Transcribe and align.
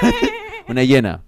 una 0.68 0.82
hiena. 0.82 1.22